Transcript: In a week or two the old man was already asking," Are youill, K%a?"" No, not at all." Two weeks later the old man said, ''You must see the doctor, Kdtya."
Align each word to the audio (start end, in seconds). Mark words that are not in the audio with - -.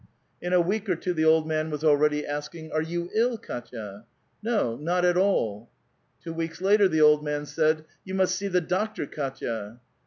In 0.41 0.51
a 0.51 0.59
week 0.59 0.89
or 0.89 0.95
two 0.95 1.13
the 1.13 1.25
old 1.25 1.47
man 1.47 1.69
was 1.69 1.83
already 1.83 2.25
asking," 2.25 2.71
Are 2.71 2.81
youill, 2.81 3.39
K%a?"" 3.39 4.03
No, 4.41 4.75
not 4.77 5.05
at 5.05 5.15
all." 5.15 5.69
Two 6.23 6.33
weeks 6.33 6.59
later 6.59 6.87
the 6.87 7.01
old 7.01 7.23
man 7.23 7.45
said, 7.45 7.85
''You 8.03 8.15
must 8.15 8.33
see 8.33 8.47
the 8.47 8.61
doctor, 8.61 9.05
Kdtya." 9.05 9.77